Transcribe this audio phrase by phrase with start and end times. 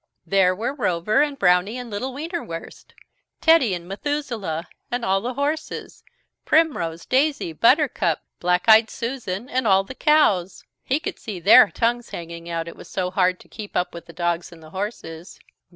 [0.25, 2.95] There were Rover and Brownie and little Wienerwurst,
[3.39, 6.03] Teddy and Methusaleh and all the horses,
[6.43, 10.63] Primrose, Daisy, Buttercup, Black Eyed Susan and all the cows.
[10.83, 14.07] He could see their tongues hanging out it was so hard to keep up with
[14.07, 15.39] the dogs and the horses.